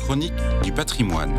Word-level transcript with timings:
chronique 0.00 0.32
du 0.64 0.72
patrimoine. 0.72 1.36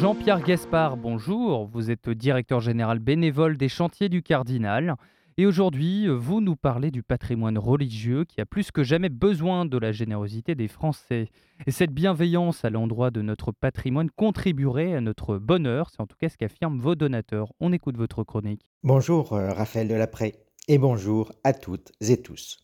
Jean-Pierre 0.00 0.42
Gaspard, 0.42 0.96
bonjour. 0.96 1.66
Vous 1.66 1.90
êtes 1.90 2.10
directeur 2.10 2.60
général 2.60 2.98
bénévole 2.98 3.56
des 3.56 3.68
chantiers 3.68 4.08
du 4.08 4.22
Cardinal. 4.22 4.96
Et 5.38 5.46
aujourd'hui, 5.46 6.08
vous 6.08 6.42
nous 6.42 6.56
parlez 6.56 6.90
du 6.90 7.02
patrimoine 7.02 7.56
religieux 7.56 8.24
qui 8.24 8.40
a 8.40 8.46
plus 8.46 8.70
que 8.70 8.84
jamais 8.84 9.08
besoin 9.08 9.64
de 9.64 9.78
la 9.78 9.90
générosité 9.90 10.54
des 10.54 10.68
Français. 10.68 11.30
Et 11.66 11.70
cette 11.70 11.92
bienveillance 11.92 12.64
à 12.66 12.70
l'endroit 12.70 13.10
de 13.10 13.22
notre 13.22 13.50
patrimoine 13.50 14.10
contribuerait 14.10 14.94
à 14.94 15.00
notre 15.00 15.38
bonheur, 15.38 15.88
c'est 15.90 16.00
en 16.00 16.06
tout 16.06 16.18
cas 16.20 16.28
ce 16.28 16.36
qu'affirment 16.36 16.78
vos 16.78 16.94
donateurs. 16.94 17.52
On 17.60 17.72
écoute 17.72 17.96
votre 17.96 18.24
chronique. 18.24 18.60
Bonjour 18.82 19.32
euh, 19.32 19.52
Raphaël 19.52 19.88
Delapré 19.88 20.34
et 20.68 20.78
bonjour 20.78 21.32
à 21.44 21.54
toutes 21.54 21.92
et 22.00 22.20
tous. 22.20 22.58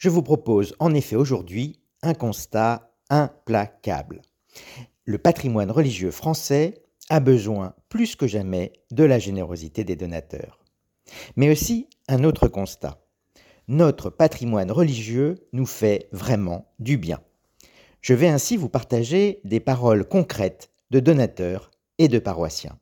Je 0.00 0.08
vous 0.08 0.22
propose 0.22 0.74
en 0.78 0.94
effet 0.94 1.14
aujourd'hui 1.14 1.78
un 2.00 2.14
constat 2.14 2.90
implacable. 3.10 4.22
Le 5.04 5.18
patrimoine 5.18 5.70
religieux 5.70 6.10
français 6.10 6.82
a 7.10 7.20
besoin 7.20 7.74
plus 7.90 8.16
que 8.16 8.26
jamais 8.26 8.72
de 8.90 9.04
la 9.04 9.18
générosité 9.18 9.84
des 9.84 9.96
donateurs. 9.96 10.64
Mais 11.36 11.50
aussi 11.50 11.86
un 12.08 12.24
autre 12.24 12.48
constat. 12.48 13.04
Notre 13.68 14.08
patrimoine 14.08 14.72
religieux 14.72 15.46
nous 15.52 15.66
fait 15.66 16.08
vraiment 16.12 16.72
du 16.78 16.96
bien. 16.96 17.20
Je 18.00 18.14
vais 18.14 18.28
ainsi 18.28 18.56
vous 18.56 18.70
partager 18.70 19.42
des 19.44 19.60
paroles 19.60 20.08
concrètes 20.08 20.70
de 20.90 21.00
donateurs 21.00 21.70
et 21.98 22.08
de 22.08 22.18
paroissiens. 22.18 22.78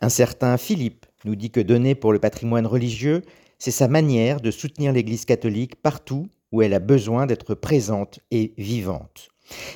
Un 0.00 0.08
certain 0.08 0.56
Philippe 0.56 1.06
nous 1.24 1.36
dit 1.36 1.52
que 1.52 1.60
donner 1.60 1.94
pour 1.94 2.12
le 2.12 2.18
patrimoine 2.18 2.66
religieux, 2.66 3.22
c'est 3.60 3.70
sa 3.70 3.86
manière 3.86 4.40
de 4.40 4.50
soutenir 4.50 4.92
l'Église 4.92 5.26
catholique 5.26 5.76
partout 5.80 6.26
où 6.52 6.62
elle 6.62 6.74
a 6.74 6.80
besoin 6.80 7.26
d'être 7.26 7.54
présente 7.54 8.20
et 8.30 8.54
vivante. 8.58 9.28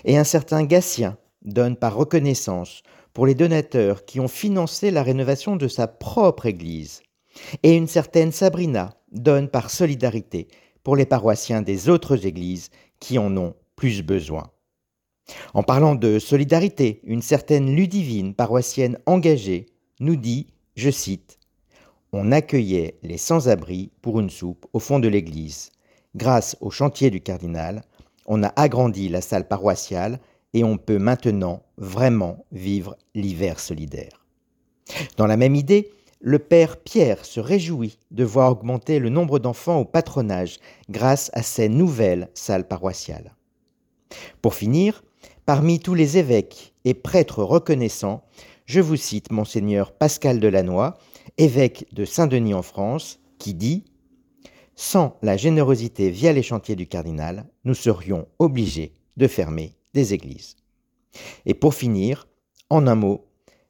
Et 0.05 0.17
un 0.17 0.25
certain 0.25 0.65
Gatien 0.65 1.17
donne 1.43 1.77
par 1.77 1.95
reconnaissance 1.95 2.83
pour 3.13 3.27
les 3.27 3.35
donateurs 3.35 4.05
qui 4.05 4.21
ont 4.21 4.29
financé 4.29 4.91
la 4.91 5.03
rénovation 5.03 5.57
de 5.57 5.69
sa 5.69 5.87
propre 5.87 6.47
Église. 6.47 7.03
Et 7.63 7.75
une 7.75 7.87
certaine 7.87 8.33
Sabrina 8.33 8.95
donne 9.13 9.49
par 9.49 9.71
solidarité 9.71 10.49
pour 10.83 10.97
les 10.97 11.07
paroissiens 11.07 11.63
des 11.63 11.89
autres 11.89 12.27
églises 12.27 12.71
qui 13.01 13.19
en 13.19 13.37
ont 13.37 13.55
plus 13.77 14.03
besoin. 14.03 14.51
En 15.55 15.63
parlant 15.63 15.95
de 15.95 16.19
solidarité, 16.19 17.01
une 17.05 17.23
certaine 17.23 17.75
Ludivine, 17.75 18.35
paroissienne 18.35 18.99
engagée, 19.07 19.67
nous 20.01 20.17
dit, 20.17 20.49
je 20.77 20.91
cite, 20.91 21.39
On 22.13 22.31
accueillait 22.31 22.99
les 23.03 23.17
sans-abri 23.17 23.91
pour 24.03 24.21
une 24.21 24.31
soupe 24.31 24.67
au 24.73 24.79
fond 24.79 24.99
de 24.99 25.09
l'église. 25.09 25.71
Grâce 26.17 26.57
au 26.61 26.71
chantier 26.71 27.11
du 27.11 27.21
cardinal, 27.21 27.83
on 28.27 28.43
a 28.43 28.53
agrandi 28.57 29.09
la 29.09 29.21
salle 29.21 29.49
paroissiale 29.49 30.21
et 30.53 30.65
on 30.65 30.79
peut 30.79 30.99
maintenant 30.99 31.63
vraiment 31.77 32.45
vivre 32.53 32.97
l'hiver 33.15 33.59
solidaire. 33.59 34.25
Dans 35.17 35.27
la 35.27 35.37
même 35.37 35.55
idée, 35.57 35.91
le 36.21 36.39
père 36.39 36.79
Pierre 36.79 37.25
se 37.25 37.41
réjouit 37.41 37.99
de 38.11 38.25
voir 38.25 38.53
augmenter 38.53 38.99
le 38.99 39.11
nombre 39.11 39.39
d'enfants 39.39 39.81
au 39.81 39.85
patronage 39.85 40.59
grâce 40.89 41.31
à 41.35 41.43
ces 41.43 41.69
nouvelles 41.69 42.31
salles 42.35 42.67
paroissiales. 42.67 43.35
Pour 44.41 44.55
finir, 44.55 45.03
parmi 45.45 45.81
tous 45.81 45.95
les 45.95 46.17
évêques 46.17 46.75
et 46.85 46.95
prêtres 46.95 47.43
reconnaissants, 47.43 48.23
je 48.65 48.81
vous 48.81 48.97
cite 48.97 49.33
monseigneur 49.33 49.93
Pascal 49.93 50.41
Delannoy, 50.41 50.95
évêque 51.37 51.87
de 51.93 52.05
Saint-Denis 52.05 52.55
en 52.55 52.63
France, 52.63 53.19
qui 53.39 53.53
dit 53.53 53.85
Sans 54.77 55.17
la 55.23 55.37
générosité 55.37 56.11
via 56.11 56.33
les 56.33 56.43
chantiers 56.43 56.77
du 56.77 56.87
cardinal, 56.87 57.47
nous 57.65 57.75
serions 57.75 58.27
obligés 58.39 58.95
de 59.17 59.29
fermer 59.29 59.77
des 59.95 60.15
églises. 60.15 60.57
Et 61.47 61.55
pour 61.55 61.75
finir, 61.75 62.27
en 62.71 62.87
un 62.87 62.97
mot, 62.97 63.27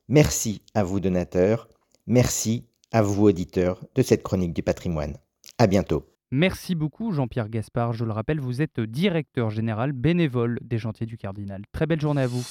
merci 0.09 0.62
à 0.73 0.83
vous 0.83 1.01
donateurs, 1.01 1.69
merci 2.06 2.65
à 2.91 3.03
vous 3.03 3.25
auditeurs 3.25 3.84
de 3.95 4.03
cette 4.03 4.23
chronique 4.23 4.55
du 4.55 4.62
patrimoine. 4.62 5.17
À 5.59 5.67
bientôt. 5.67 6.06
Merci 6.31 6.75
beaucoup 6.75 7.12
Jean-Pierre 7.12 7.49
Gaspard. 7.49 7.93
Je 7.93 8.05
le 8.05 8.12
rappelle, 8.12 8.41
vous 8.41 8.62
êtes 8.62 8.81
directeur 8.81 9.50
général 9.50 9.93
bénévole 9.93 10.59
des 10.62 10.79
chantiers 10.79 11.06
du 11.06 11.19
Cardinal. 11.19 11.62
Très 11.73 11.87
belle 11.87 12.00
journée 12.00 12.23
à 12.23 12.27
vous. 12.27 12.45